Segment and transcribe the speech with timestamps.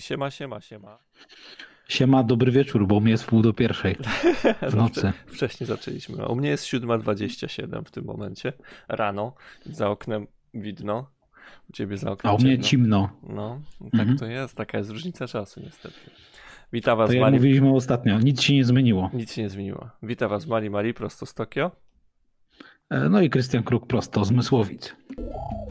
[0.00, 0.98] Siema, siema, siema.
[1.88, 3.96] Siema, dobry wieczór, bo u mnie jest pół do pierwszej
[4.70, 5.12] w nocy.
[5.26, 6.26] Wcześniej zaczęliśmy.
[6.28, 8.52] U mnie jest 7.27 w tym momencie,
[8.88, 9.34] rano.
[9.66, 11.10] Za oknem widno.
[11.70, 12.68] U ciebie za oknem A u mnie ciemno.
[12.68, 13.10] cimno.
[13.34, 13.60] No,
[13.92, 14.18] tak Mhm.
[14.18, 14.54] to jest.
[14.56, 15.96] Taka jest różnica czasu niestety.
[16.72, 17.34] Witam was, To jak Mari.
[17.36, 19.10] mówiliśmy ostatnio, nic się nie zmieniło.
[19.12, 19.90] Nic się nie zmieniło.
[20.02, 21.70] Witam was, Mari Mari, prosto z Tokio.
[22.90, 24.96] E, No i Krystian Kruk prosto z Mysłowic.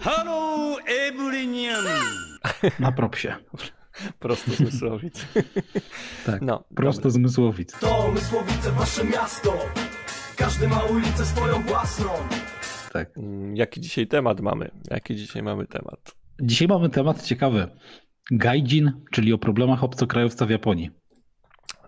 [0.01, 1.99] Hello, everyone.
[2.79, 3.35] Na propsie.
[4.19, 5.25] Prosto z Mysłowic.
[6.25, 7.71] Tak, No, prosto z Mysłowic.
[7.79, 9.57] To Mysłowice, wasze miasto
[10.37, 12.09] Każdy ma ulicę swoją własną
[12.93, 13.17] Tak.
[13.17, 14.71] Mm, Jaki dzisiaj temat mamy?
[14.91, 16.15] Jaki dzisiaj mamy temat?
[16.41, 17.67] Dzisiaj mamy temat ciekawy.
[18.31, 20.89] Gaijin, czyli o problemach obcokrajowca w Japonii.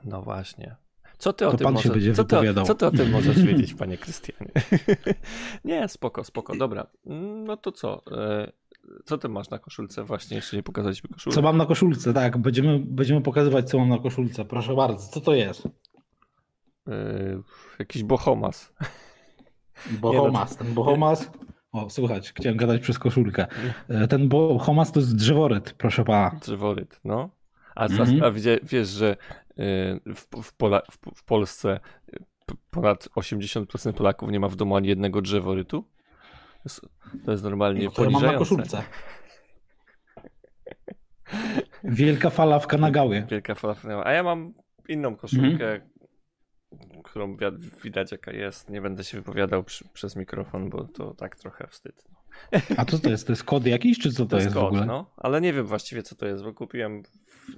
[0.04, 0.76] No właśnie.
[1.18, 2.66] Co ty o To tym pan się możesz, będzie co, ty, o- wypowiadał.
[2.66, 4.52] co ty o tym możesz wiedzieć, panie Krystianie?
[5.66, 6.55] nie, spoko, spoko.
[6.55, 6.88] Dobra.
[7.05, 8.01] Mm, No to co?
[9.05, 10.04] Co ty masz na koszulce?
[10.04, 11.36] Właśnie jeszcze nie pokazaliśmy koszulki.
[11.36, 12.14] Co mam na koszulce?
[12.14, 14.46] Tak, będziemy, będziemy pokazywać, co mam na koszulce.
[14.46, 15.68] Proszę bardzo, co to jest?
[16.88, 16.91] E,
[17.80, 18.74] Jakiś bohomas.
[20.02, 20.58] Bohomas.
[20.58, 21.32] Ten bohomas.
[21.72, 23.48] O, słuchać, chciałem gadać przez koszulkę.
[23.88, 26.40] E, Ten bohomas to jest drzeworyt, proszę pana.
[26.41, 27.30] Drzeworyt, no.
[27.76, 28.24] A, Mhm.
[28.24, 29.16] a, a wie, wiesz, że e,
[30.16, 31.80] w, w, Pola, w, w Polsce
[32.72, 35.86] ponad 80% Polaków nie ma w domu ani jednego drzeworytu?
[36.66, 36.82] To jest,
[37.26, 38.40] to jest normalnie To ja mam na poniżające.
[38.40, 38.84] koszulce.
[41.84, 43.26] Wielka fala w Kanagawie.
[43.30, 44.04] Wielka falafela.
[44.05, 44.54] A ja mam
[44.90, 45.82] inną koszulkę,
[46.72, 47.04] Mhm.
[47.04, 47.46] którą wi-
[47.84, 48.70] widać jaka jest.
[48.70, 52.04] Nie będę się wypowiadał przy, przez mikrofon, bo to tak trochę wstyd.
[52.77, 53.27] A co to jest?
[53.27, 54.85] To jest kod jakiś, czy co to, jest, w kod, ogóle?
[54.85, 55.12] no.
[55.18, 57.52] Ale nie wiem właściwie co to jest, bo kupiłem w,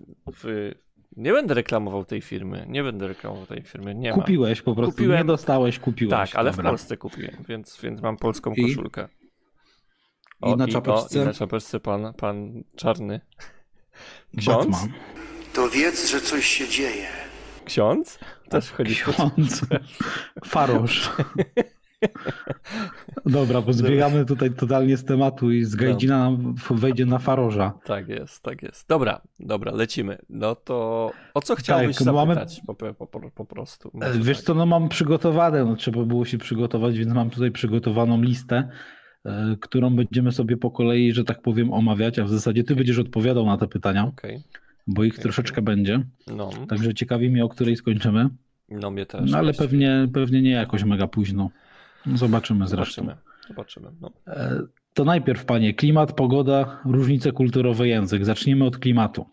[0.43, 0.71] w...
[1.15, 2.65] Nie będę reklamował tej firmy.
[2.69, 3.95] Nie będę reklamował tej firmy.
[3.95, 4.19] Nie mam.
[4.19, 6.11] Kupiłeś po prostu, Kupiłem- nie dostałeś, kupiłeś.
[6.11, 6.71] Tak, ale w Dobra.
[6.71, 8.61] Polsce kupiłem, więc, więc mam polską I?
[8.67, 9.07] koszulkę.
[10.45, 11.19] I na czapeczce?
[11.19, 13.21] O, I na czapeczce pan, pan czarny.
[14.37, 14.67] Ksiądz?
[14.67, 14.93] Batman.
[15.53, 17.07] To wiedz, że coś się dzieje.
[17.65, 18.19] Ksiądz?
[18.49, 19.61] Też chodzi Ksiądz.
[20.45, 21.11] Farosz.
[23.25, 27.73] Dobra, bo zbiegamy tutaj totalnie z tematu i z Gajdzina nam wejdzie na Farorza.
[27.85, 28.87] Tak jest, tak jest.
[28.89, 30.17] Dobra, dobra, lecimy.
[30.29, 33.91] No to o co chciałbyś Tak, mamy- zapytać po, po, po, po prostu?
[33.93, 34.45] E, Może Wiesz tak.
[34.45, 38.69] co, no mam przygotowane, no trzeba było się przygotować, więc mam tutaj przygotowaną listę,
[39.25, 42.99] e, którą będziemy sobie po kolei, że tak powiem, omawiać, a w zasadzie ty będziesz
[42.99, 44.43] odpowiadał na te pytania, Okej,
[44.87, 48.29] bo ich Okej, troszeczkę będzie, no, także ciekawi mnie, o której skończymy,
[48.69, 49.31] no mnie też.
[49.31, 51.49] no ale pewnie, pewnie nie jakoś mega późno.
[52.15, 53.01] Zobaczymy zresztą.
[53.01, 53.91] Zobaczymy, zobaczymy.
[54.01, 54.11] No.
[54.27, 54.59] E,
[54.93, 58.25] To najpierw, panie, klimat, pogoda, różnice kulturowe, język.
[58.25, 59.25] Zacznijmy od klimatu,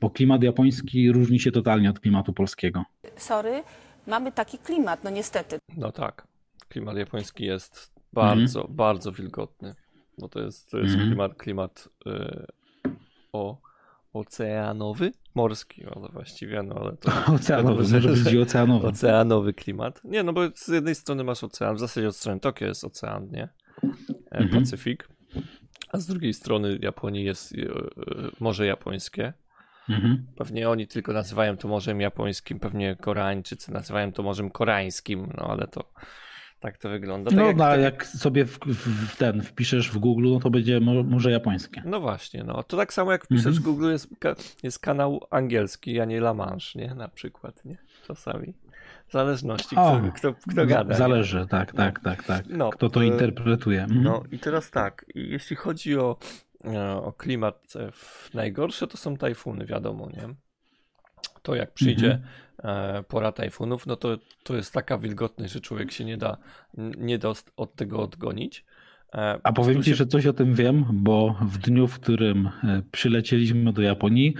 [0.00, 2.84] bo klimat japoński różni się totalnie od klimatu polskiego.
[3.16, 3.62] sorry,
[4.06, 5.58] mamy taki klimat, no niestety.
[5.76, 6.26] no tak,
[6.68, 9.74] klimat japoński jest bardzo, bardzo wilgotny,
[10.18, 11.10] bo to jest, to jest Mhm.
[11.10, 12.46] klimat, klimat y,
[13.32, 13.58] o,
[14.12, 18.86] oceanowy, morski, no właściwie, no ale to Oceanowy, może że- być oceanowy.
[18.88, 20.00] Oceanowy klimat.
[20.04, 23.28] Nie, no bo z jednej strony masz ocean, w zasadzie od strony Tokio jest ocean,
[23.30, 23.48] nie?
[23.82, 24.62] E, Mhm.
[24.62, 25.08] Pacyfik.
[25.92, 27.66] A z drugiej strony Japonii jest e, e,
[28.40, 29.32] Morze Japońskie.
[29.88, 30.26] Mhm.
[30.36, 35.66] Pewnie oni tylko nazywają to Morzem Japońskim, pewnie Koreańczycy nazywają to Morzem Koreańskim, no ale
[35.68, 35.92] to
[36.62, 37.30] tak to wygląda.
[37.30, 40.50] Tak No, jak, no, tak, jak sobie w, w, ten wpiszesz w Google, no to
[40.50, 41.82] będzie mo- morze japońskie.
[41.84, 43.62] no właśnie, no to tak samo jak wpiszesz Mhm.
[43.62, 44.08] w Google jest,
[44.62, 46.94] jest kanał angielski, a nie La Manche, nie?
[46.94, 47.78] Na przykład, nie?
[48.06, 48.54] Czasami.
[49.08, 50.90] W zależności, kto, O, kto, kto gada.
[50.90, 50.96] nie?
[50.98, 52.44] Zależy, tak, tak, tak, tak.
[52.48, 53.82] No, Kto to e, interpretuje.
[53.82, 54.02] Mhm.
[54.02, 56.16] No i teraz tak, jeśli chodzi o,
[56.64, 60.34] e, o klimat, e, w- najgorsze to są tajfuny, wiadomo, nie?
[61.42, 62.22] To jak przyjdzie Mhm.
[62.64, 66.36] E, pora tajfunów, no to, to jest taka wilgotność, że człowiek się nie da,
[66.98, 68.64] nie da od- tego odgonić.
[69.14, 72.46] E, A powiem ci, się- że coś o tym wiem, bo w dniu, w którym
[72.64, 74.34] e, przylecieliśmy do Japonii,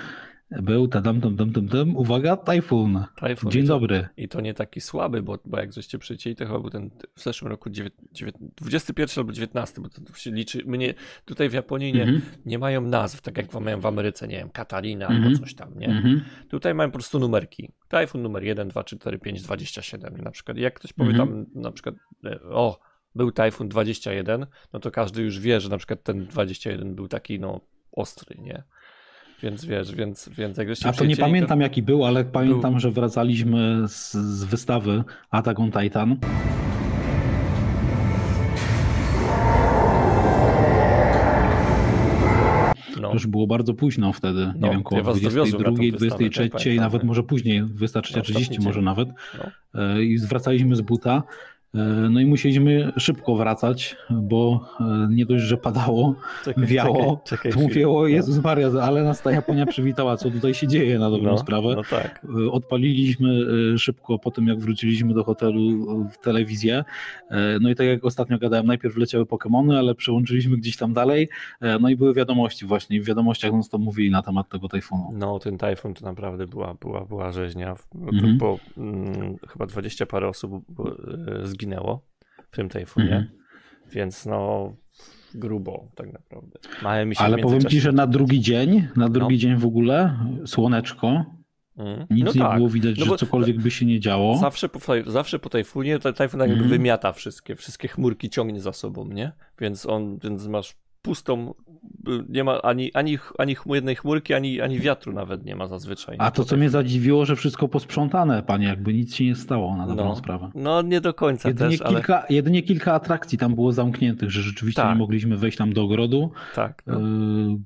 [0.62, 3.04] był tadam, tam, tam, tam, tam, uwaga, tajfun.
[3.16, 4.08] tajfun Dzień dobry.
[4.16, 7.22] I to nie taki słaby, bo, bo jak żeście przylecieli, to chyba był ten w
[7.22, 10.62] zeszłym roku dziewię- dziewię- 21 albo 19, bo to się liczy.
[10.66, 10.94] My nie,
[11.24, 12.20] tutaj w Japonii nie, Mhm.
[12.46, 15.24] nie mają nazw, tak jak mają w Ameryce, nie wiem, Katarina Mhm.
[15.24, 15.88] albo coś tam, nie?
[15.88, 16.24] Mhm.
[16.48, 17.72] Tutaj mają po prostu numerki.
[17.88, 20.56] Tajfun numer 1, 2, 3, 4, 5, 27 na przykład.
[20.58, 21.28] Jak ktoś powie Mhm.
[21.28, 21.94] tam na przykład
[22.24, 22.80] e, o,
[23.14, 27.40] był tajfun 21, no to każdy już wie, że na przykład ten 21 był taki
[27.40, 27.60] no
[27.92, 28.62] ostry, nie?
[29.42, 32.90] Więc wiesz, więc, więc jak żeście A to nie pamiętam jaki był, ale pamiętam, że
[32.90, 36.16] wracaliśmy z, z wystawy Attack on Titan.
[43.00, 45.70] No, Już było bardzo późno wtedy, nie No, wiem, koło ja was dowiozłem na 22,
[45.70, 47.08] tą wystawę, 23, tak, pamiętam, nawet tak.
[47.08, 48.84] może później, 23.30 ostatni może dzień.
[48.84, 49.08] nawet.
[49.38, 49.50] no.
[49.82, 51.22] E, I zwracaliśmy z buta
[52.10, 56.14] No i musieliśmy szybko wracać, bo e, nie dość, że padało,
[56.44, 60.54] Czekaj, wiało, czekaj, czekaj to mówiło, Jezus Maria, ale nas ta Japonia przywitała, co tutaj
[60.54, 61.74] się dzieje na dobrą no, sprawę.
[61.76, 62.26] No tak.
[62.46, 66.84] E, Odpaliliśmy e, szybko po tym, jak wróciliśmy do hotelu e, w telewizję.
[67.30, 71.28] E, No i tak jak ostatnio gadałem, najpierw leciały Pokémony, ale przełączyliśmy gdzieś tam dalej.
[71.60, 73.00] E, No i były wiadomości właśnie.
[73.00, 75.10] W wiadomościach non stop mówili na temat tego tajfunu.
[75.14, 78.38] No, ten tajfun to naprawdę była, była, była rzeźnia, Mhm.
[78.38, 82.06] bo mm, chyba 20 parę osób e, zginęło
[82.50, 83.28] w tym tajfunie, Mhm.
[83.92, 84.72] więc no
[85.34, 86.58] grubo tak naprawdę.
[87.18, 89.40] Ale powiem ci, że na drugi dzień, na drugi No.
[89.40, 91.24] dzień w ogóle, słoneczko,
[91.76, 92.06] Mm.
[92.10, 92.56] nic no nie tak.
[92.56, 94.36] było widać, No że cokolwiek by się nie działo.
[94.38, 96.70] Zawsze po, zawsze po tajfunie ta- tajfun jakby Mhm.
[96.70, 99.32] wymiata wszystkie, wszystkie chmurki ciągnie za sobą, nie?
[99.60, 101.54] Więc on, więc masz pustą,
[102.08, 106.16] y, nie ma ani, ani, ani jednej chmurki, ani, ani wiatru nawet nie ma zazwyczaj.
[106.18, 109.76] A to, Po co mnie zadziwiło, że wszystko posprzątane, panie, jakby nic się nie stało
[109.76, 110.16] na dobrą No.
[110.16, 110.50] sprawę.
[110.54, 114.42] No nie do końca Jedynie też, ale kilka, jedynie kilka atrakcji tam było zamkniętych, że
[114.42, 114.92] rzeczywiście Tak.
[114.94, 116.82] nie mogliśmy wejść tam do ogrodu, tak.
[116.86, 117.00] No.
[117.00, 117.02] y,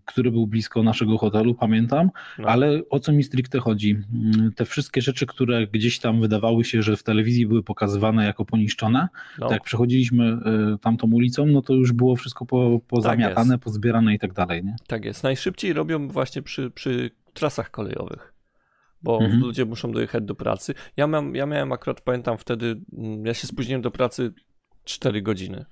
[0.04, 2.10] który był blisko naszego hotelu, pamiętam.
[2.38, 2.48] No.
[2.48, 3.90] Ale o co mi stricte chodzi?
[4.14, 8.44] Mm, Te wszystkie rzeczy, które gdzieś tam wydawały się, że w telewizji były pokazywane jako
[8.44, 9.08] poniszczone,
[9.38, 10.38] to jak przechodziliśmy
[10.74, 12.80] y, tamtą ulicą, no to już było wszystko po,
[13.28, 14.64] pozamiatane, pozbierane i tak dalej.
[14.64, 14.76] Nie?
[14.86, 15.22] Tak jest.
[15.22, 18.34] Najszybciej robią właśnie przy, przy trasach kolejowych,
[19.02, 19.40] bo Mhm.
[19.40, 20.74] ludzie muszą dojechać do pracy.
[20.96, 24.32] Ja, mam, ja miałem akurat, pamiętam wtedy, mm, ja się spóźniłem do pracy
[24.84, 25.64] 4 godziny,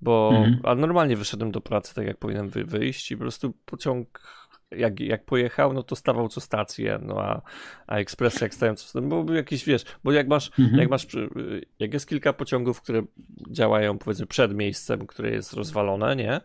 [0.00, 0.60] bo Mhm.
[0.64, 4.20] a normalnie wyszedłem do pracy tak jak powinienem wy, wyjść i po prostu pociąg
[4.70, 7.42] jak, jak pojechał, no to stawał co stację, no a,
[7.86, 10.78] a ekspres jak stałem co stację, bo był jakiś, wiesz, bo jak masz, Mhm.
[10.78, 11.30] jak masz, przy-
[11.78, 13.02] jak jest kilka pociągów, które
[13.50, 16.40] działają powiedzmy przed miejscem, które jest rozwalone, nie?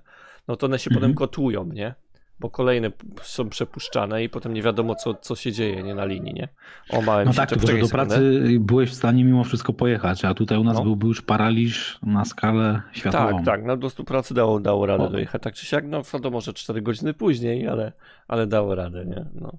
[0.49, 1.01] No to one się Mhm.
[1.01, 1.93] potem kotłują, nie?
[2.39, 2.91] Bo kolejne
[3.21, 6.47] są przepuszczane i potem nie wiadomo, co, co się dzieje, nie na linii, nie?
[6.89, 7.91] O, małem No się, tak, to tylko do sekundę.
[7.91, 10.83] pracy byłeś w stanie mimo wszystko pojechać, a tutaj u nas No.
[10.83, 13.37] byłby już paraliż na skalę światową.
[13.37, 15.09] Tak, tak, no do stu pracy dało, dało radę O.
[15.09, 17.91] dojechać, tak czy siak, no wiadomo, że 4 godziny później, ale,
[18.27, 19.25] ale dało radę, nie?
[19.41, 19.51] No.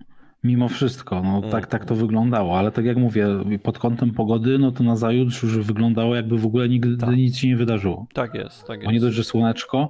[0.44, 1.50] Mimo wszystko, no Mm.
[1.50, 3.26] tak, tak to wyglądało, ale tak jak mówię,
[3.62, 7.16] pod kątem pogody, no to na zajutrz już wyglądało jakby w ogóle nigdy Tak.
[7.16, 8.06] nic się nie wydarzyło.
[8.14, 9.06] Tak jest, tak Bo nie jest.
[9.06, 9.88] dość, że słoneczko,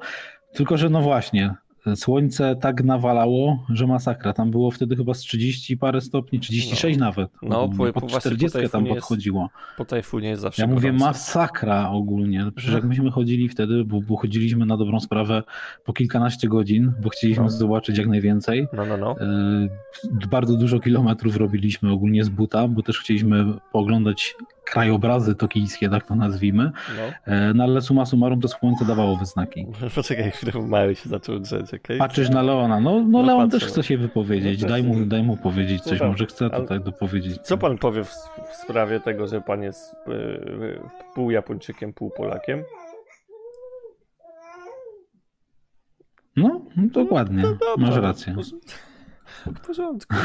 [0.52, 1.54] tylko że no właśnie,
[1.94, 4.32] słońce tak nawalało, że masakra.
[4.32, 7.30] Tam było wtedy chyba z 30 parę stopni, 36 nawet.
[7.42, 9.48] No, po- po- pod właśnie po 40 tam tajfunie jest podchodziło.
[9.76, 11.04] Po tajfunie jest zawsze Ja mówię gorąco.
[11.04, 12.46] masakra ogólnie.
[12.56, 12.88] Przecież jak No.
[12.88, 15.42] myśmy chodzili wtedy, bo, bo chodziliśmy na dobrą sprawę
[15.84, 17.50] po kilkanaście godzin, bo chcieliśmy No.
[17.50, 18.66] zobaczyć jak najwięcej.
[18.72, 19.16] No, no, no.
[19.20, 19.68] E,
[20.30, 24.34] Bardzo dużo kilometrów robiliśmy ogólnie z buta, bo też chcieliśmy pooglądać
[24.70, 26.64] krajobrazy tokijskie, tak to nazwijmy.
[26.96, 27.32] no.
[27.34, 29.66] E, No ale suma summarum to słońce dawało we znaki.
[29.94, 31.98] Poczekaj chwilę, mały się zaczął drzeć, okej?
[31.98, 33.60] Patrzysz na Leona, no, no, No Leon patrzę.
[33.66, 36.80] też chce się wypowiedzieć, No daj mu, daj mu powiedzieć coś, Słucham, może chce tutaj
[36.80, 37.38] dopowiedzieć.
[37.42, 38.08] Co pan powie w,
[38.52, 40.80] w sprawie tego, że pan jest y, y,
[41.14, 42.62] pół Japończykiem, pół Polakiem?
[46.36, 47.58] No, no dokładnie, Dobrze.
[47.78, 48.34] masz rację.
[49.46, 50.14] W porządku.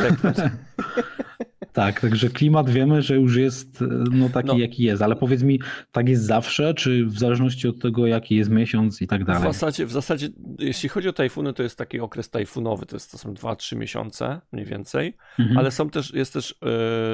[1.73, 4.57] Tak, także klimat wiemy, że już jest e, no, taki, No.
[4.57, 5.59] jaki jest, ale powiedz mi,
[5.91, 9.43] tak jest zawsze, czy w zależności od tego, jaki jest miesiąc i tak w, dalej?
[9.53, 10.29] zasadzie, w zasadzie,
[10.59, 14.41] jeśli chodzi o tajfuny, to jest taki okres tajfunowy, to, jest, to są 2-3 miesiące
[14.51, 15.57] mniej więcej, Mhm.
[15.57, 16.51] ale są też, jest też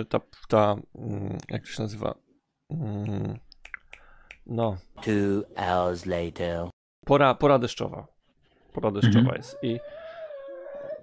[0.02, 2.16] y, ta, ta, mm, jak to się nazywa?
[2.72, 3.38] Mm,
[4.46, 6.68] No, Two hours later.
[7.06, 8.08] pora, pora deszczowa.
[8.74, 9.38] Pora deszczowa Mhm.
[9.38, 9.80] jest i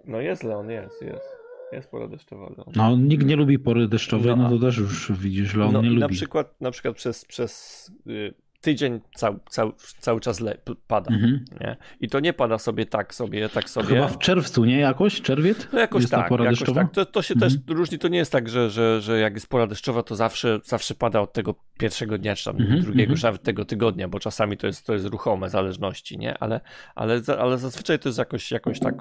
[0.08, 1.38] no jest Leon, jest, jest.
[1.72, 2.72] Jest pora deszczowa, Leon.
[2.76, 5.82] No, nikt nie lubi pory deszczowej, No, no, to też już widzisz, że on no
[5.82, 6.00] nie lubi.
[6.00, 11.44] na przykład, na przykład przez, przez y, tydzień cał, cał, cały czas le, pada, Mhm.
[11.60, 11.76] nie?
[12.00, 13.88] I to nie pada sobie tak sobie, tak sobie.
[13.88, 14.78] Chyba w czerwcu, nie?
[14.78, 15.20] Jakoś?
[15.22, 15.68] Czerwiec?
[15.72, 16.80] No jakoś jest tak, jakoś deszczowa?
[16.84, 16.92] tak.
[16.92, 17.52] To, to się Mhm.
[17.52, 20.60] też różni, to nie jest tak, że, że, że jak jest pora deszczowa, to zawsze,
[20.64, 23.18] zawsze pada od tego pierwszego dnia, czy tam Mhm, drugiego, mhm.
[23.18, 26.38] czy nawet tego tygodnia, bo czasami to jest, to jest ruchome zależności, nie?
[26.38, 26.60] Ale,
[26.94, 28.94] ale, ale zazwyczaj to jest jakoś, jakoś tak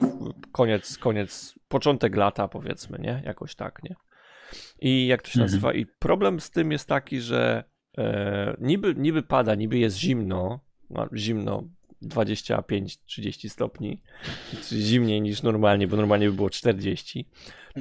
[0.51, 3.21] koniec, koniec, początek lata powiedzmy, nie?
[3.25, 3.95] Jakoś tak, nie?
[4.79, 5.45] I jak to się Mhm.
[5.45, 5.73] nazywa?
[5.73, 7.63] I problem z tym jest taki, że
[7.97, 11.63] e, niby, niby pada, niby jest zimno, no, zimno
[12.03, 14.01] 25-30 stopni,
[14.71, 17.25] zimniej niż normalnie, bo normalnie by było 40,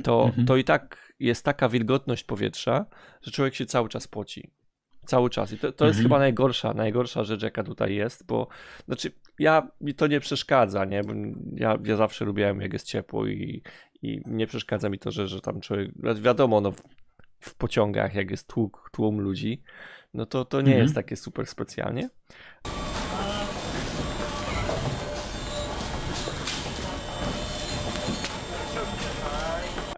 [0.03, 0.47] to, Mhm.
[0.47, 2.87] to i tak jest taka wilgotność powietrza,
[3.23, 4.51] że człowiek się cały czas poci.
[5.05, 5.53] Cały czas.
[5.53, 6.03] I to, to jest Mhm.
[6.03, 8.49] chyba najgorsza, najgorsza rzecz, jaka tutaj jest, bo
[8.87, 11.03] znaczy ja mi to nie przeszkadza, nie?
[11.05, 11.13] Bo
[11.57, 13.63] ja, ja zawsze lubiłem, jak jest ciepło i,
[14.03, 16.73] i nie przeszkadza mi to, że, że tam człowiek, wiadomo, no
[17.41, 19.63] w, pociągach, jak jest tłuk, tłum ludzi,
[20.15, 20.83] no to, to nie Mhm.
[20.83, 22.09] jest takie super specjalnie.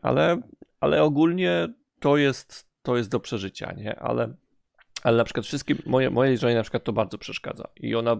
[0.02, 0.40] Ale,
[0.80, 1.68] ale ogólnie
[2.00, 3.98] to jest, to jest do przeżycia, nie?
[4.00, 4.34] Ale
[5.02, 8.16] Ale na przykład wszystkim, moje, mojej żonie na przykład to bardzo przeszkadza i ona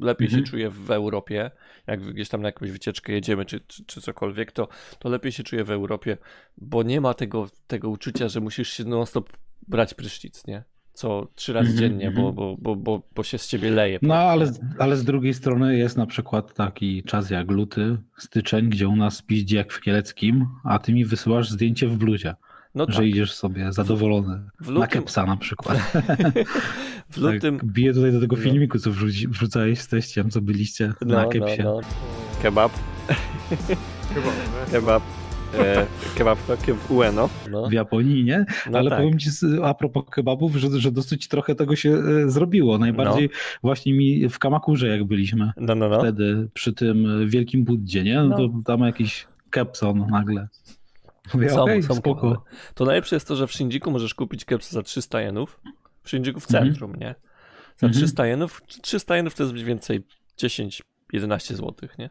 [0.00, 0.44] lepiej Mhm.
[0.46, 1.50] się czuje w Europie,
[1.86, 5.42] jak gdzieś tam na jakąś wycieczkę jedziemy czy, czy, czy cokolwiek, to, to lepiej się
[5.42, 6.16] czuje w Europie,
[6.58, 9.32] bo nie ma tego, tego uczucia, że musisz się non stop
[9.68, 10.62] brać prysznic, nie?
[10.92, 12.34] Co trzy razy Mhm, dziennie, bo, mhm.
[12.34, 13.98] bo, bo, bo, bo się z ciebie leje.
[14.02, 18.68] No ale, z- ale z drugiej strony jest na przykład taki czas jak luty, styczeń,
[18.68, 22.34] gdzie u nas piździ jak w Kieleckim, a ty mi wysyłasz zdjęcie w bluzie,
[22.74, 24.40] No tak, że idziesz sobie zadowolony.
[24.60, 25.78] w Na lutym, kepsa na przykład.
[27.10, 28.42] w lutym, Tak, biję tutaj do tego No.
[28.42, 31.62] filmiku, co wrzuci, wrzucałeś z teściem, co byliście na no, no, kepsie.
[31.62, 31.80] no,
[32.42, 32.72] kebab,
[34.72, 35.02] kebab,
[35.58, 35.86] e,
[36.18, 38.44] kebab to w Ueno, no, W Japonii, nie?
[38.70, 38.98] no Ale tak.
[38.98, 39.30] powiem ci
[39.62, 42.78] a propos kebabów, że, że dosyć trochę tego się e, zrobiło.
[42.78, 43.30] Najbardziej
[43.62, 45.98] właśnie mi w Kamakurze, jak byliśmy no, no, no.
[45.98, 48.14] wtedy przy tym wielkim Buddzie, nie?
[48.14, 48.36] No, No.
[48.36, 50.48] to tam jakiś kepson nagle.
[51.34, 52.44] Mówię, Są, okej, są spoko.
[52.74, 55.60] To najlepsze jest to, że w Shinjuku możesz kupić kepsa za 300 jenów.
[56.02, 56.64] W Shinjuku w Mhm.
[56.64, 57.14] centrum, nie?
[57.76, 57.92] Za Mhm.
[57.92, 58.62] 300 jenów.
[58.82, 62.10] 300 jenów to jest mniej więcej 10-11 zł, nie?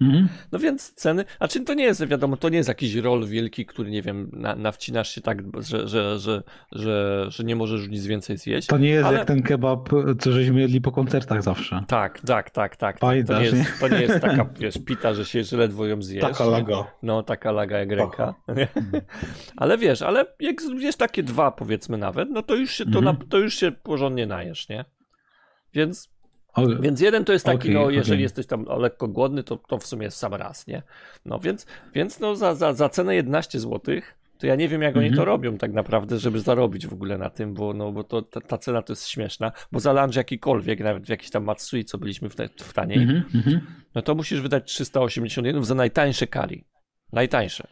[0.00, 0.28] Mhm.
[0.52, 3.66] No więc ceny, a czy to nie jest, wiadomo, to nie jest jakiś rol wielki,
[3.66, 8.06] który, nie wiem, na, nawcinasz się tak, że, że, że, że, że nie możesz nic
[8.06, 8.68] więcej zjeść.
[8.68, 9.88] To nie jest Ale- jak ten kebab,
[10.20, 11.84] co żeśmy jedli po koncertach zawsze.
[11.88, 12.96] Tak, tak, tak, tak.
[12.98, 13.58] To Pamiętasz, nie, nie?
[13.58, 16.40] jest, to nie jest taka, wiesz, pita, że się ledwo ją zjesz.
[16.40, 16.84] laga.
[17.02, 18.34] No, taka laga jak ręka.
[19.56, 23.04] ale wiesz, ale jak zjesz takie dwa, powiedzmy nawet, no to już się, to, Mhm.
[23.04, 24.84] na, to już się porządnie najesz, nie?
[25.74, 26.10] Więc,
[26.54, 28.22] O, więc jeden to jest taki, Okej, no jeżeli okej.
[28.22, 30.82] jesteś tam lekko głodny, to, to w sumie jest sam raz, nie?
[31.24, 33.80] No więc, więc no za, za, za cenę 11 zł,
[34.38, 35.16] to ja nie wiem jak oni Mhm.
[35.18, 38.40] to robią tak naprawdę, żeby zarobić w ogóle na tym, bo, no, bo to, ta,
[38.40, 41.98] ta cena to jest śmieszna, bo za lunch jakikolwiek, nawet w jakiś tam Matsui, co
[41.98, 43.60] byliśmy w, w taniej, Mhm, mhm.
[43.94, 46.64] no to musisz wydać 380 jenów za najtańsze kari.
[47.12, 47.66] Najtańsze.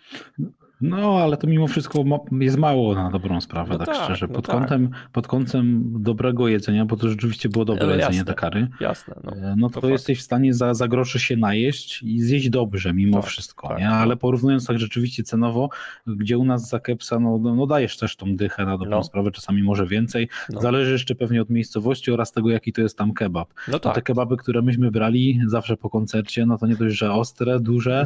[0.81, 2.05] No, ale to mimo wszystko
[2.41, 4.27] jest mało na dobrą sprawę, No tak, tak, szczerze.
[4.27, 4.57] no Pod, tak.
[4.57, 8.33] kątem, pod kątem dobrego jedzenia, bo to rzeczywiście było dobre Ale jedzenie, jasne.
[8.33, 9.33] te kary, Jasne, no.
[9.33, 12.95] e, no to, to jesteś w stanie za, za groszy się najeść i zjeść dobrze
[12.95, 13.85] mimo Tak, wszystko, tak, nie?
[13.85, 13.93] tak.
[13.95, 15.69] Ale porównując tak rzeczywiście cenowo,
[16.07, 19.05] gdzie u nas za kepsa, no, no, no dajesz też tą dychę na dobrą No.
[19.05, 20.29] sprawę, czasami może więcej.
[20.51, 20.61] No.
[20.61, 23.49] Zależy jeszcze pewnie od miejscowości oraz tego, jaki to jest tam kebab.
[23.69, 23.95] No No tak.
[23.95, 28.05] te kebaby, które myśmy brali zawsze po koncercie, no to nie dość, że ostre, duże,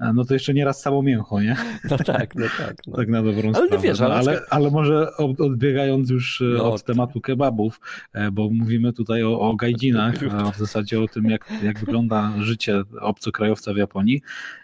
[0.00, 1.56] e, no to jeszcze nieraz samo mięcho, nie?
[1.90, 2.76] No tak, no tak.
[2.86, 2.96] No.
[2.96, 3.82] Tak na dobrą Ale sprawę.
[3.82, 7.80] wiesz, ale no, ale, przykład- ale może od- odbiegając już e, No, od tematu kebabów,
[8.12, 12.32] e, bo mówimy tutaj o, o gajdzinach, a w zasadzie o tym, jak, jak wygląda
[12.40, 14.20] życie obcokrajowca w Japonii,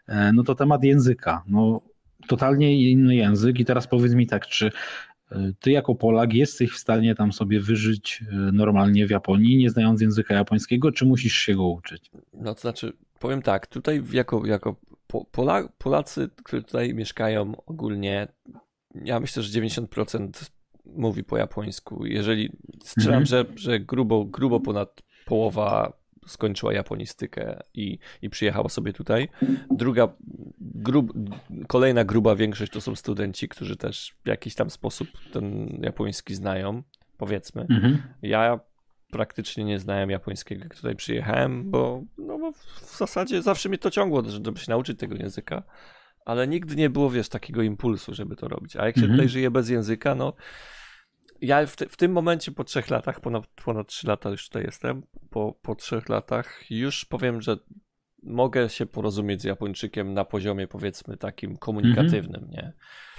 [0.07, 1.43] e, no to temat języka.
[1.49, 1.81] No,
[2.27, 4.71] totalnie inny język i teraz powiedz mi tak, czy
[5.61, 10.35] ty jako Polak jesteś w stanie tam sobie wyżyć normalnie w Japonii, nie znając języka
[10.35, 12.11] japońskiego, czy musisz się go uczyć?
[12.35, 14.77] No to znaczy, powiem tak, tutaj jako, jako
[15.09, 18.29] po, Pola, Polacy, którzy tutaj mieszkają ogólnie,
[18.95, 20.51] ja myślę, że 90%
[20.87, 22.07] mówi po japońsku.
[22.07, 22.53] Jeżeli
[22.85, 23.27] strzelam, Mhm.
[23.27, 29.29] że, że grubo, grubo ponad połowa skończyła japonistykę i, i przyjechała sobie tutaj.
[29.71, 30.09] Druga,
[30.61, 31.13] grub,
[31.67, 36.83] kolejna gruba większość to są studenci, którzy też w jakiś tam sposób ten japoński znają,
[37.17, 37.67] powiedzmy.
[37.71, 38.03] Mhm.
[38.23, 38.61] Ja
[39.11, 43.91] praktycznie nie znałem japońskiego, jak tutaj przyjechałem, bo, no bo w zasadzie zawsze mnie to
[43.91, 45.63] ciągło, żeby się nauczyć tego języka,
[46.25, 48.77] ale nigdy nie było, wiesz, takiego impulsu, żeby to robić.
[48.77, 49.17] A jak się Mhm.
[49.17, 50.33] tutaj żyje bez języka, no
[51.41, 54.63] ja w, te, w tym momencie po trzech latach, ponad, ponad trzy lata już tutaj
[54.65, 57.57] jestem, po, po trzech latach już powiem, że
[58.23, 62.73] mogę się porozumieć z Japończykiem na poziomie powiedzmy takim komunikatywnym, nie?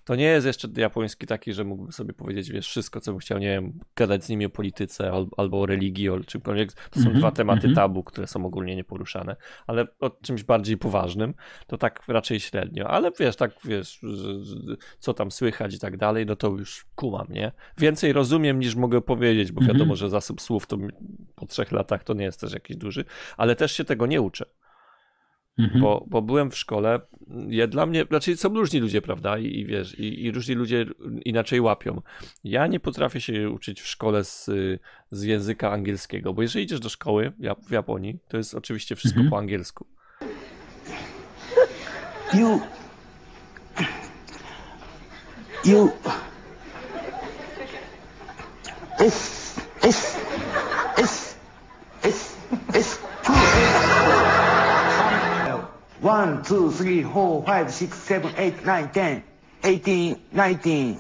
[0.10, 3.38] To nie jest jeszcze japoński taki, że mógłbym sobie powiedzieć, wiesz, wszystko, co bym chciał,
[3.38, 6.74] nie wiem, gadać z nimi o polityce al, albo o religii, o czymkolwiek.
[6.74, 7.76] To są Mhm, dwa tematy mhm.
[7.76, 9.36] tabu, które są ogólnie nieporuszane,
[9.68, 11.34] ale o czymś bardziej poważnym,
[11.68, 12.88] to tak raczej średnio.
[12.88, 14.02] Ale wiesz, tak, wiesz,
[15.00, 17.52] co tam słychać i tak dalej, no to już kumam, nie?
[17.78, 19.78] Więcej rozumiem niż mogę powiedzieć, bo Mhm.
[19.78, 20.78] wiadomo, że zasób słów to
[21.36, 23.06] po trzech latach to nie jest też jakiś duży,
[23.38, 24.46] ale też się tego nie uczę.
[25.60, 25.82] Mhm.
[25.82, 27.00] Bo, bo byłem w szkole,
[27.50, 30.86] ja dla mnie, znaczy są różni ludzie, prawda, i, i wiesz, i, i różni ludzie
[31.26, 32.02] inaczej łapią.
[32.44, 34.50] Ja nie potrafię się uczyć w szkole z,
[35.12, 37.32] z języka angielskiego, bo jeżeli idziesz do szkoły
[37.68, 39.32] w Japonii, to jest oczywiście wszystko Mhm.
[39.32, 39.86] po angielsku.
[42.34, 42.62] You.
[45.66, 45.92] You.
[49.00, 49.39] It's.
[56.02, 59.24] 1, 2, 3, 4, 5, 6, 7, 8, 9, 10,
[59.64, 61.00] 18, 19.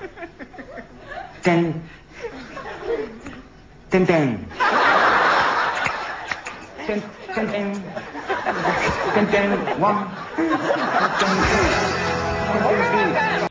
[1.42, 1.82] 10.
[3.90, 4.46] 10, 10.
[6.86, 7.02] 10,
[7.34, 7.72] 10, 10.
[7.72, 7.82] 10, 10,
[9.14, 9.66] 10, 10,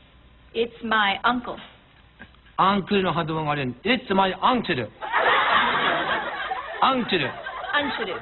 [0.54, 1.56] It's my uncle.
[2.58, 4.86] Uncle' の発音があれ、It's my uncle.
[6.82, 7.30] uncle.
[7.72, 8.14] Uncle.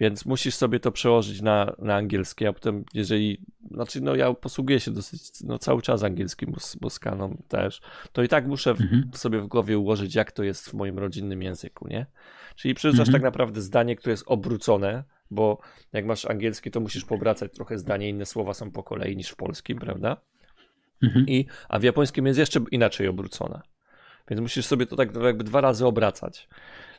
[0.00, 4.80] Więc musisz sobie to przełożyć na, na angielski, a potem jeżeli, znaczy no ja posługuję
[4.80, 7.80] się dosyć, no cały czas angielskim, bo, bo z kanon też,
[8.12, 9.10] to i tak muszę w, mhm.
[9.14, 12.06] sobie w głowie ułożyć, jak to jest w moim rodzinnym języku, nie?
[12.56, 13.12] Czyli przerzucasz mhm.
[13.12, 15.58] tak naprawdę zdanie, które jest obrócone, bo
[15.92, 19.36] jak masz angielski, to musisz powracać trochę zdanie, inne słowa są po kolei niż w
[19.36, 20.16] polskim, prawda?
[21.02, 21.28] Mhm.
[21.28, 23.60] I, a w japońskim jest jeszcze inaczej obrócone.
[24.32, 26.48] Więc musisz sobie to tak jakby dwa razy obracać.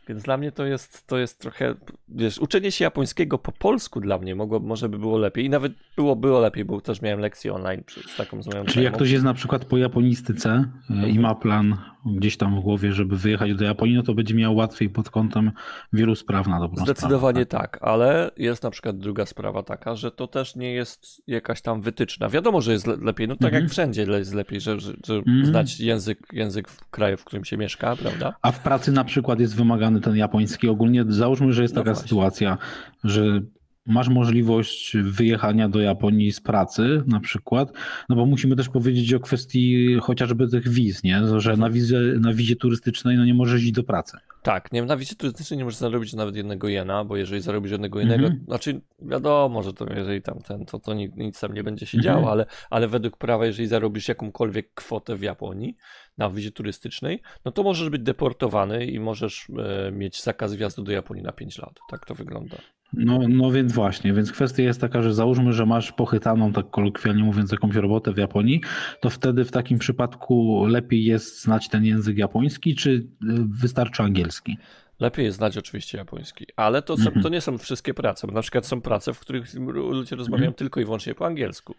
[0.08, 1.75] Więc dla mnie to jest, to jest trochę,
[2.10, 5.46] wiesz, uczenie się japońskiego po polsku dla mnie mogło, może by było lepiej.
[5.46, 8.86] I nawet było, było lepiej, bo też miałem lekcję online z taką z moją Czyli
[8.86, 12.94] jak ktoś jest na przykład po japonistyce e, i ma plan gdzieś tam w głowie,
[12.94, 15.52] żeby wyjechać do Japonii, no to będzie miał łatwiej pod kątem
[15.94, 20.12] wielu spraw na dobrą Zdecydowanie sprawę, tak, ale jest na przykład druga sprawa taka, że
[20.12, 22.30] to też nie jest jakaś tam wytyczna.
[22.30, 23.64] Wiadomo, że jest le- lepiej, no tak Mhm.
[23.64, 25.46] jak wszędzie jest lepiej, że, że, że Mhm.
[25.46, 28.34] znać język, język w kraju, w którym się mieszka, prawda?
[28.42, 30.68] A w pracy na przykład jest wymagany ten japoński.
[30.68, 32.04] Ogólnie załóżmy, że jest No taka właśnie.
[32.10, 32.58] sytuacja,
[33.04, 33.42] że
[33.86, 37.74] masz możliwość wyjechania do Japonii z pracy na przykład,
[38.10, 41.22] no bo musimy też powiedzieć o kwestii chociażby tych wiz, nie?
[41.38, 44.18] Że na wizie, na wizie turystycznej no nie możesz iść do pracy.
[44.44, 48.00] Tak, nie, na wizie turystycznej nie możesz zarobić nawet jednego jena, bo jeżeli zarobisz jednego
[48.00, 48.46] jenego, Mhm.
[48.46, 51.98] znaczy wiadomo, że to jeżeli tam ten, to, to nic, nic tam nie będzie się
[51.98, 52.16] Mhm.
[52.16, 55.75] działo, ale, ale według prawa, jeżeli zarobisz jakąkolwiek kwotę w Japonii
[56.18, 59.48] na wizie turystycznej, no to możesz być deportowany i możesz
[59.88, 61.80] e, mieć zakaz wjazdu do Japonii na 5 lat.
[61.90, 62.58] Tak to wygląda.
[62.94, 67.24] No, no więc właśnie, więc kwestia jest taka, że załóżmy, że masz pochytaną, tak kolokwialnie
[67.24, 68.62] mówiąc, jakąś robotę w Japonii,
[69.00, 73.06] to wtedy w takim przypadku lepiej jest znać ten język japoński, czy y,
[73.48, 74.58] wystarczy angielski?
[75.00, 77.24] Lepiej jest znać oczywiście japoński, ale to, są, Mhm.
[77.24, 80.80] to nie są wszystkie prace, bo na przykład są prace, w których ludzie rozmawiają tylko
[80.80, 81.76] i wyłącznie po angielsku.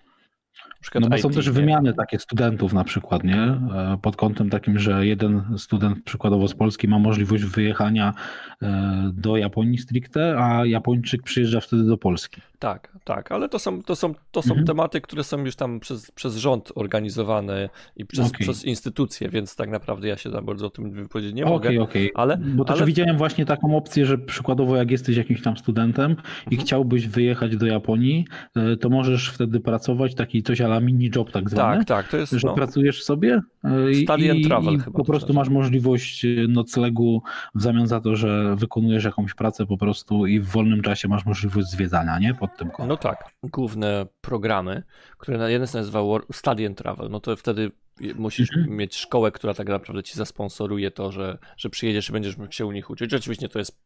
[0.94, 1.52] No bo są IT, też nie?
[1.52, 3.36] wymiany takie studentów na przykład, nie?
[3.42, 8.14] E, Pod kątem takim, że jeden student przykładowo z Polski ma możliwość wyjechania
[8.62, 12.40] e, do Japonii stricte, a Japończyk przyjeżdża wtedy do Polski.
[12.58, 14.66] Tak, tak, ale to są, to są, to są Mhm.
[14.66, 18.40] tematy, które są już tam przez, przez rząd organizowane i przez, Okej.
[18.40, 21.68] przez instytucje, więc tak naprawdę ja się za bardzo o tym wypowiedzieć nie mogę.
[21.68, 22.10] Okej, okej.
[22.14, 26.10] ale- Bo też ale- widziałem właśnie taką opcję, że przykładowo jak jesteś jakimś tam studentem
[26.10, 26.14] i
[26.44, 26.62] Mhm.
[26.62, 31.50] chciałbyś wyjechać do Japonii, e, to możesz wtedy pracować taki coś ala mini job tak
[31.50, 31.78] zwany.
[31.78, 34.98] Tak, tak, to jest Że no, pracujesz sobie e, i, Study i, travel i chyba
[34.98, 37.22] po to prostu masz możliwość e, noclegu
[37.54, 41.26] w zamian za to, że wykonujesz jakąś pracę po prostu i w wolnym czasie masz
[41.26, 42.34] możliwość zwiedzania, nie?
[42.34, 42.88] Pod tym kątem.
[42.88, 44.82] no tak, główne programy,
[45.18, 46.00] które na jeden się nazywa
[46.32, 47.70] Study Travel, no to wtedy
[48.14, 48.76] musisz Mhm.
[48.76, 52.66] mieć szkołę, która tak naprawdę ci zasponsoruje to, że, że przyjedziesz i będziesz mógł się
[52.66, 53.14] u nich uczyć.
[53.14, 53.78] Oczywiście to jest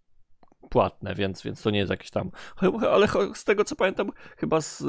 [0.69, 2.31] płatne, więc, więc to nie jest jakieś tam.
[2.91, 4.85] Ale z tego co pamiętam, chyba z,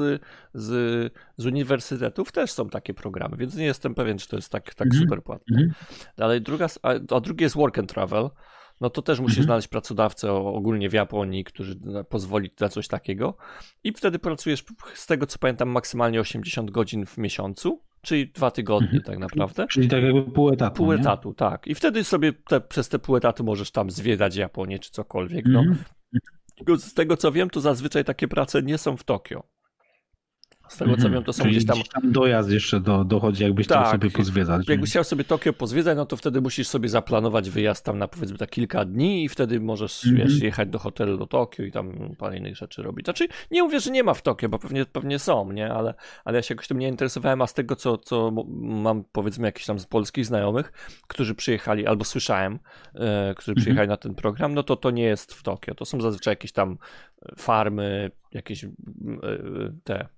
[0.54, 4.74] z, z uniwersytetów też są takie programy, więc nie jestem pewien, czy to jest tak,
[4.74, 5.02] tak Mhm.
[5.04, 5.56] super płatne.
[5.56, 5.74] Mhm.
[6.16, 8.30] Ale druga, a, a drugie jest work and travel.
[8.80, 9.46] No to też musisz Mhm.
[9.46, 11.74] znaleźć pracodawcę ogólnie w Japonii, który
[12.08, 13.36] pozwoli na coś takiego.
[13.84, 14.64] I wtedy pracujesz,
[14.94, 19.02] z tego co pamiętam, maksymalnie 80 godzin w miesiącu, czyli dwa tygodnie Mhm.
[19.02, 19.66] tak naprawdę.
[19.66, 20.76] Czyli tak jakby pół etatu.
[20.76, 21.00] Pół nie?
[21.00, 21.66] etatu, tak.
[21.66, 25.44] I wtedy sobie te, przez te pół etatu możesz tam zwiedzać Japonię czy cokolwiek.
[25.48, 25.60] No.
[25.60, 26.78] Mhm.
[26.78, 29.42] Z tego co wiem, to zazwyczaj takie prace nie są w Tokio.
[30.70, 31.12] Z tego co Mhm.
[31.12, 31.78] wiem, to są Czyli gdzieś tam.
[32.12, 33.92] dojazd jeszcze do, dochodzi, jakbyś chciał Tak.
[33.92, 34.68] sobie pozwiedzać.
[34.68, 38.38] Jakbyś chciał sobie Tokio pozwiedzać, no to wtedy musisz sobie zaplanować wyjazd tam na powiedzmy
[38.38, 40.28] tak kilka dni i wtedy możesz Mhm.
[40.28, 43.06] wiesz, jechać do hotelu do Tokio i tam parę innych rzeczy robić.
[43.06, 45.72] Znaczy nie mówię, że nie ma w Tokio, bo pewnie, pewnie są, nie?
[45.72, 49.46] Ale, ale ja się jakoś tym nie interesowałem, a z tego co, co mam powiedzmy
[49.48, 50.72] jakichś tam z polskich znajomych,
[51.08, 52.58] którzy przyjechali, albo słyszałem,
[52.94, 53.56] e, którzy Mhm.
[53.56, 55.74] przyjechali na ten program, no to to nie jest w Tokio.
[55.74, 56.78] To są zazwyczaj jakieś tam
[57.38, 58.68] farmy, jakieś e,
[59.84, 60.08] te,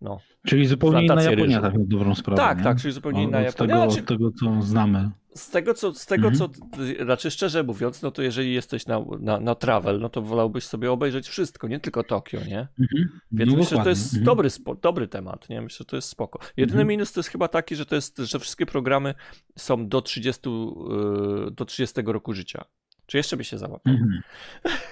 [0.00, 2.42] no, Czyli zupełnie inna Japonia, tak na dobrą sprawę.
[2.42, 2.64] tak, nie?
[2.64, 3.74] tak, czyli zupełnie inna od, Japonia.
[3.74, 5.10] Tego, Znaczy, od tego, co znamy.
[5.34, 6.50] z tego, co, z tego, Mhm.
[6.50, 6.60] co
[7.04, 10.92] raczej szczerze mówiąc, no to jeżeli jesteś na, na, na travel, no to wolałbyś sobie
[10.92, 12.68] obejrzeć wszystko, nie tylko Tokio, nie?
[12.80, 13.08] Mhm.
[13.32, 13.90] Więc No myślę, że to dokładnie.
[13.90, 14.24] jest Mhm.
[14.24, 15.60] dobry, spo, dobry temat, nie?
[15.62, 16.38] Myślę, że to jest spoko.
[16.56, 16.88] Jedyny Mhm.
[16.88, 19.14] minus to jest chyba taki, że to jest, że wszystkie programy
[19.58, 22.64] są do 30, yy, do 30 roku życia.
[23.06, 23.92] Czy jeszcze by się załapał?
[23.94, 24.20] Mhm.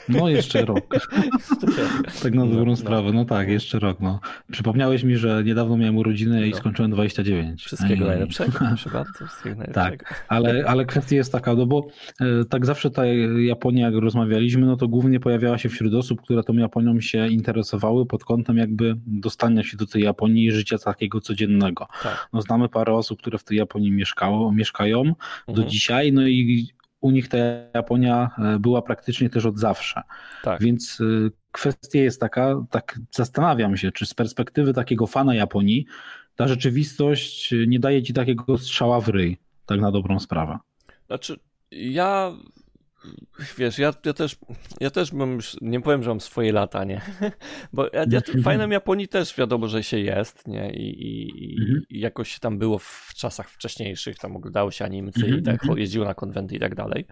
[0.09, 0.85] No jeszcze rok.
[2.23, 2.77] Tak na No, dobrą no.
[2.77, 3.13] sprawę.
[3.13, 4.01] No tak, jeszcze rok.
[4.01, 4.21] No.
[4.53, 6.57] Przypomniałeś mi, że niedawno miałem urodziny i No.
[6.57, 7.63] skończyłem 29.
[7.65, 10.05] Wszystkiego I- najlepszego, proszę bardzo, wszystkiego najlepszego.
[10.29, 11.87] Ale, ale kwestia jest taka, no bo
[12.21, 13.07] e, tak zawsze ta
[13.39, 18.07] Japonia, jak rozmawialiśmy, no to głównie pojawiała się wśród osób, które tą Japonią się interesowały
[18.07, 21.87] pod kątem jakby dostania się do tej Japonii i życia takiego codziennego.
[22.03, 22.29] Tak.
[22.33, 25.13] No znamy parę osób, które w tej Japonii mieszkało, mieszkają do
[25.49, 25.69] Mhm.
[25.69, 26.69] dzisiaj, no i
[27.05, 27.37] u nich ta
[27.75, 30.03] Japonia e, była praktycznie też od zawsze.
[30.43, 30.61] Tak.
[30.61, 35.87] Więc y, kwestia jest taka, tak zastanawiam się, czy z perspektywy takiego fana Japonii
[36.37, 40.59] ta rzeczywistość nie daje ci takiego strzała w ryj, tak na dobrą sprawę.
[41.07, 41.37] Znaczy,
[41.71, 42.33] ja.
[43.59, 44.37] Wiesz, ja, ja też,
[44.81, 47.01] ja też mam nie powiem, że mam swoje lata, nie?
[47.73, 50.73] Bo ja, ja, fajnym Japonii też wiadomo, że się jest, nie?
[50.73, 51.83] I, i, Mhm.
[51.91, 55.55] i jakoś się tam było w czasach wcześniejszych, tam oglądało się animcy Mhm, i tak
[55.55, 55.79] mhm.
[55.79, 57.07] jeździło na konwenty i tak dalej.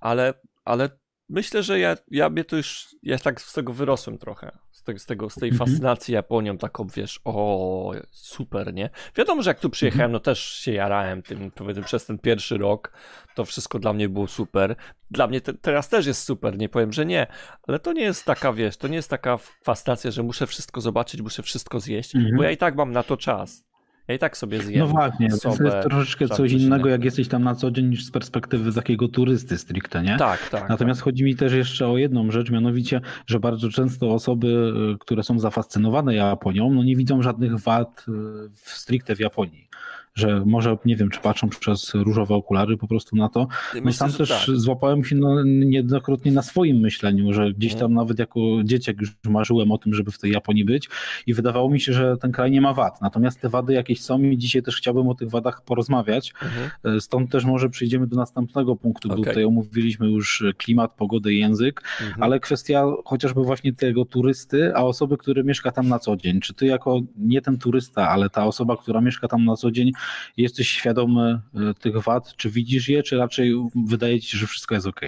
[0.00, 0.88] Ale, ale
[1.28, 4.58] myślę, że ja, ja mnie to już, ja tak z tego wyrosłem trochę.
[4.70, 5.68] Z, tego, z, tego, z tej Mhm.
[5.70, 8.90] fascynacji Japonią, taką wiesz, o super, nie?
[9.16, 12.92] Wiadomo, że jak tu przyjechałem, no też się jarałem tym, powiedzmy, przez ten pierwszy rok.
[13.34, 14.76] To wszystko dla mnie było super.
[15.10, 17.26] Dla mnie te, teraz też jest super, nie powiem, że nie,
[17.68, 21.22] ale to nie jest taka, wiesz, to nie jest taka fascynacja, że muszę wszystko zobaczyć,
[21.22, 22.36] muszę wszystko zjeść, Mhm.
[22.36, 23.67] bo ja i tak mam na to czas.
[24.08, 24.80] Ja i tak sobie zjem.
[24.80, 28.10] No właśnie, to jest troszeczkę coś innego, jak jesteś tam na co dzień, niż z
[28.10, 30.16] perspektywy takiego turysty stricte, nie?
[30.16, 30.68] Tak, tak.
[30.68, 35.22] Natomiast chodzi mi też jeszcze o jedną rzecz, mianowicie, że bardzo często osoby, y, które
[35.22, 38.12] są zafascynowane Japonią, no nie widzą żadnych wad y,
[38.54, 39.68] w stricte w Japonii.
[40.14, 43.46] Że może, nie wiem, czy patrzą przez różowe okulary po prostu na to.
[43.84, 44.56] No sam że też tak.
[44.56, 47.88] złapałem się no, niejednokrotnie na swoim myśleniu, że gdzieś Mhm.
[47.90, 50.88] tam nawet jako dzieciak już marzyłem o tym, żeby w tej Japonii być
[51.26, 53.00] i wydawało mi się, że ten kraj nie ma wad.
[53.02, 56.32] Natomiast te wady jakieś są i dzisiaj też chciałbym o tych wadach porozmawiać.
[56.42, 56.70] Mhm.
[56.96, 59.24] E, Stąd też może przejdziemy do następnego punktu, bo Okej.
[59.24, 62.22] tutaj omówiliśmy już klimat, pogodę i język, Mhm.
[62.22, 66.40] ale kwestia chociażby właśnie tego turysty, a osoby, który mieszka tam na co dzień.
[66.40, 69.92] Czy ty jako nie ten turysta, ale ta osoba, która mieszka tam na co dzień,
[70.36, 73.52] jesteś świadomy e, tych wad, czy widzisz je, czy raczej
[73.86, 75.00] wydaje ci się, że wszystko jest ok?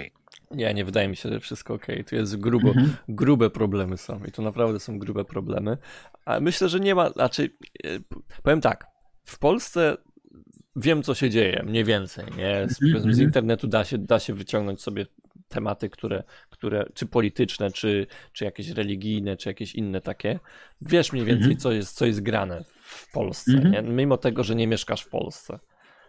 [0.51, 1.85] Nie, nie wydaje mi się, że wszystko ok.
[2.09, 2.95] Tu jest grubo, Mhm.
[3.09, 5.77] grube problemy są i to naprawdę są grube problemy.
[6.25, 7.49] A myślę, że nie ma, znaczy,
[7.83, 8.85] e, p- powiem tak,
[9.23, 9.97] w Polsce
[10.75, 12.67] wiem, co się dzieje, mniej więcej, nie?
[12.69, 13.21] Z, Mhm, z mhm.
[13.23, 15.05] internetu da się, da się wyciągnąć sobie
[15.47, 20.39] tematy, które, które czy polityczne, czy, czy jakieś religijne, czy jakieś inne takie.
[20.81, 21.59] Wiesz mniej więcej, Mhm.
[21.59, 23.81] co, jest, co jest grane w Polsce, nie?
[23.81, 25.59] Mimo tego, że nie mieszkasz w Polsce.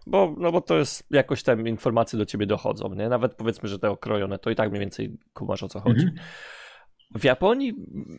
[0.07, 3.09] Bo, no bo to jest, jakoś tam informacje do ciebie dochodzą, nie?
[3.09, 6.07] Nawet powiedzmy, że te okrojone, to i tak mniej więcej kumasz o co chodzi.
[6.07, 6.27] Mhm.
[7.15, 7.75] W Japonii,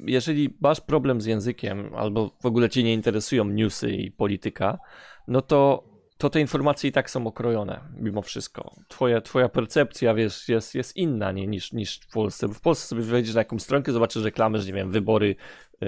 [0.05, 4.79] jeżeli masz problem z językiem, albo w ogóle cię nie interesują newsy i polityka,
[5.27, 5.83] no to,
[6.23, 8.75] to te informacje i tak są okrojone, mimo wszystko.
[8.87, 12.47] Twoja, twoja percepcja, wiesz, jest, jest inna nie, niż, niż w Polsce.
[12.47, 15.35] Bo w Polsce sobie wejdziesz na jakąś stronkę, zobaczysz reklamę, że nie wiem, wybory
[15.81, 15.87] yy,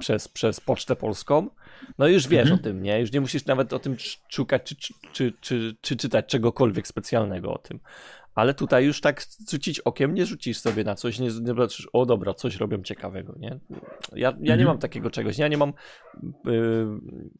[0.00, 1.48] przez, przez Pocztę Polską,
[1.98, 2.60] no i już wiesz Mhm.
[2.60, 3.00] o tym, nie?
[3.00, 6.86] Już nie musisz nawet o tym sz- szukać, czy, czy, czy, czy, czy czytać czegokolwiek
[6.88, 7.80] specjalnego o tym.
[8.34, 12.06] Ale tutaj już tak rzucić okiem nie rzucisz sobie na coś, nie, nie patrzysz, o
[12.06, 13.58] dobra, coś robią ciekawego, nie?
[14.12, 14.66] Ja, ja nie Mhm.
[14.66, 15.72] mam takiego czegoś, ja nie mam
[16.48, 16.86] y,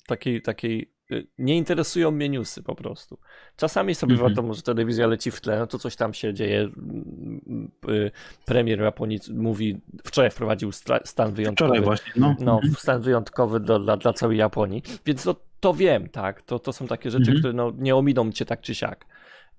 [0.06, 0.92] takiej, takiej,
[1.38, 3.18] nie interesują mnie newsy po prostu.
[3.56, 4.30] Czasami sobie Mhm.
[4.30, 6.60] wiadomo, że telewizja leci w tle, no to coś tam się dzieje.
[6.60, 8.10] Mm, y,
[8.46, 10.72] Premier Japonii mówi, wczoraj wprowadził
[11.04, 11.68] stan wyjątkowy.
[11.70, 12.36] Wczoraj właśnie, no.
[12.40, 12.74] No, Mhm.
[12.74, 14.82] stan wyjątkowy do, dla, dla całej Japonii.
[15.06, 16.42] Więc to, to wiem, tak.
[16.42, 17.38] To, to są takie rzeczy, Mhm.
[17.38, 19.06] które no, nie ominą cię tak czy siak.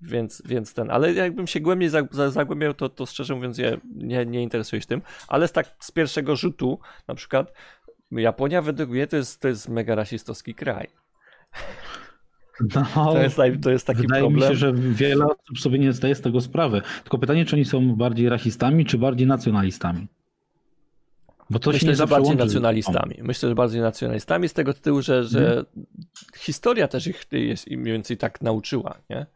[0.00, 3.78] Więc, więc ten, ale jakbym się głębiej za, za, zagłębiał, to, to szczerze mówiąc je,
[3.94, 5.02] nie, nie interesuje się tym.
[5.28, 7.52] Ale z tak z pierwszego rzutu, na przykład
[8.12, 10.88] Japonia według mnie to jest, to jest mega rasistowski kraj.
[12.74, 14.42] No, To jest, to jest taki Wydaje problem.
[14.42, 16.82] mi się, że wiele osób sobie nie zdaje z tego sprawy.
[17.02, 20.06] Tylko pytanie, czy oni są bardziej rasistami, czy bardziej nacjonalistami?
[21.50, 23.14] Bo to Myślę, że bardziej nacjonalistami.
[23.22, 25.66] Myślę, że bardziej nacjonalistami z tego tytułu, że, że Mhm.
[26.36, 29.26] historia też ich jest im mniej więcej tak nauczyła, nie?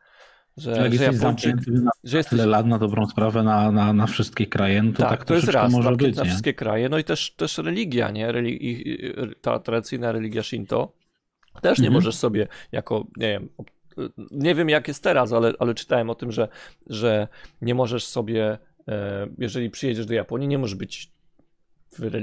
[0.56, 3.92] Że, Jak że jesteś Japończyk, na że jesteś tyle lat na dobrą sprawę na, na,
[3.92, 6.28] na wszystkie kraje, no to tak, tak, to jest raz, może być, na nie?
[6.28, 8.32] wszystkie kraje, no i też, też religia, nie?
[9.40, 10.92] Ta tradycyjna religia Shinto.
[11.60, 11.94] Też nie Mhm.
[11.94, 13.48] możesz sobie jako, nie wiem,
[14.30, 16.48] nie wiem jak jest teraz, ale, ale czytałem o tym, że,
[16.86, 17.28] że
[17.62, 21.16] nie możesz sobie, e, jeżeli przyjedziesz do Japonii, nie możesz być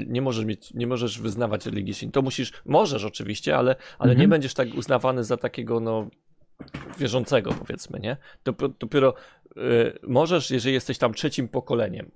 [0.06, 2.22] nie możesz mieć, nie możesz wyznawać religii Shinto.
[2.22, 4.20] Musisz, możesz oczywiście, ale, ale Mhm.
[4.20, 6.08] nie będziesz tak uznawany za takiego, no,
[6.98, 8.16] wierzącego, powiedzmy, nie?
[8.44, 9.14] Dopiero, dopiero
[9.56, 12.10] y, możesz, jeżeli jesteś tam trzecim pokoleniem.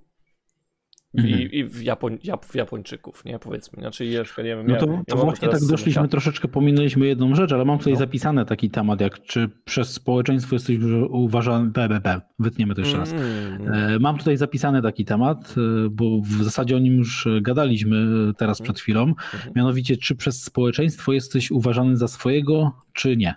[1.15, 1.39] Mhm.
[1.41, 3.39] I, i w, Japoń, Jap, Japończyków, nie?
[3.39, 3.81] Powiedzmy.
[3.81, 4.67] Znaczy, jeszcze nie wiem.
[4.67, 7.99] No to, ja to właśnie tak doszliśmy, troszeczkę pominęliśmy jedną rzecz, ale mam tutaj No.
[7.99, 10.77] zapisane taki temat, jak czy przez społeczeństwo jesteś
[11.09, 13.11] uważany, BBB, wytniemy to jeszcze raz.
[13.13, 18.05] Mm, E, Mam tutaj zapisany taki temat, e, bo w zasadzie o nim już gadaliśmy
[18.37, 19.01] teraz przed chwilą.
[19.03, 19.53] Mhm.
[19.55, 23.35] Mianowicie, czy przez społeczeństwo jesteś uważany za swojego, czy nie?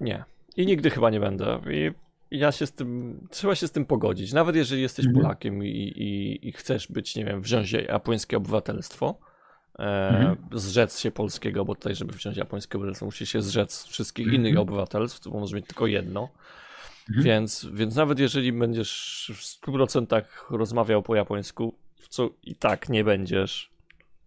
[0.00, 0.24] Nie.
[0.56, 1.60] I nigdy chyba nie będę.
[1.70, 2.03] I
[2.38, 4.32] ja się z tym, trzeba się z tym pogodzić.
[4.32, 5.22] Nawet jeżeli jesteś Mhm.
[5.22, 9.18] Polakiem i, i, i chcesz być, nie wiem, wziąć japońskie obywatelstwo,
[9.78, 10.36] e, Mhm.
[10.52, 14.42] zrzec się polskiego, bo tutaj, żeby wziąć japońskie obywatelstwo, musisz się zrzec wszystkich Mhm.
[14.42, 16.28] innych obywatelstw, to możesz mieć tylko jedno.
[17.08, 23.04] Więc, więc nawet jeżeli będziesz w 100% rozmawiał po japońsku, w co i tak nie
[23.04, 23.70] będziesz,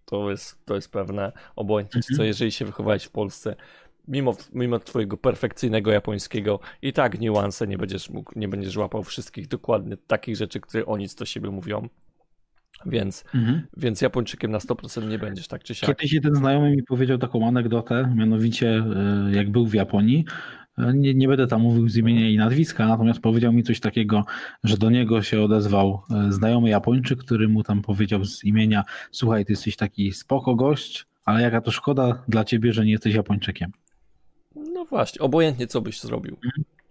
[0.06, 3.56] to jest, to jest pewne, obojętnie co, jeżeli się wychowałeś w Polsce,
[4.08, 9.48] mimo, mimo twojego perfekcyjnego japońskiego, i tak niuanse nie będziesz mógł, nie będziesz łapał wszystkich
[9.48, 11.90] dokładnie takich rzeczy, które oni do siebie mówią.
[12.86, 13.62] Więc, Mhm.
[13.78, 15.90] więc Japończykiem na 100% nie będziesz, tak czy siak.
[15.90, 20.26] Kiedyś jeden znajomy mi powiedział taką anegdotę, mianowicie e, jak był w Japonii,
[20.78, 24.24] e, nie, nie będę tam mówił z imienia i nazwiska, natomiast powiedział mi coś takiego,
[24.64, 29.46] że do niego się odezwał e, znajomy Japończyk, który mu tam powiedział z imienia, słuchaj,
[29.46, 33.72] ty jesteś taki spoko gość, ale jaka to szkoda dla ciebie, że nie jesteś Japończykiem.
[34.90, 36.38] Właśnie, obojętnie co byś zrobił.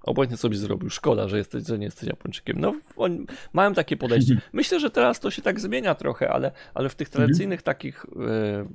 [0.03, 0.91] Obojętnie co byś zrobił.
[0.91, 2.61] Szkoda, że, jesteś, że nie jesteś Japończykiem.
[2.61, 4.41] No, oni mają takie podejście.
[4.53, 8.69] Myślę, że teraz to się tak zmienia trochę, ale, ale w tych tradycyjnych takich e,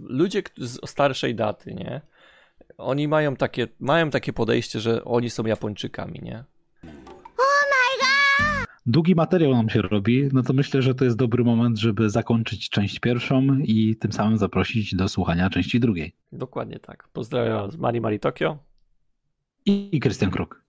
[0.00, 2.00] ludzie z starszej daty, nie?
[2.78, 6.44] Oni mają takie, mają takie podejście, że oni są Japończykami, nie?
[8.88, 12.70] Długi materiał nam się robi, no to myślę, że to jest dobry moment, żeby zakończyć
[12.70, 16.12] część pierwszą i tym samym zaprosić do słuchania części drugiej.
[16.32, 17.08] Dokładnie tak.
[17.12, 18.58] Pozdrawiam z Mari Mari Tokio.
[19.66, 20.65] I Krystian Kruk.